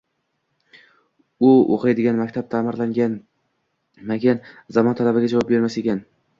u 1.49 1.51
o‘qiydigan 1.75 2.17
maktab 2.23 2.49
ta’mirlanmagan, 2.55 3.21
zamon 4.79 5.01
talabiga 5.03 5.33
javob 5.39 5.57
bermas 5.57 5.75
ekan. 5.85 6.05